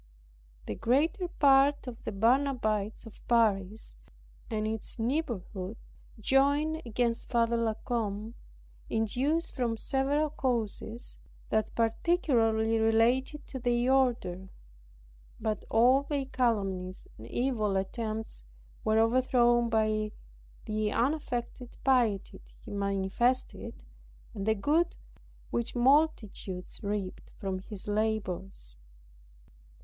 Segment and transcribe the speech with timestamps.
[0.65, 3.95] The greater part of the Barnabites of Paris,
[4.49, 5.77] and its neighborhood,
[6.19, 8.33] joined against Father La Combe,
[8.89, 11.19] induced from several causes
[11.49, 14.49] that particularly related to their order.
[15.39, 18.43] But all their calumnies and evil attempts
[18.83, 20.13] were overthrown by
[20.65, 23.83] the unaffected piety he manifested,
[24.33, 24.95] and the good
[25.51, 28.75] which multitudes reaped from his labors.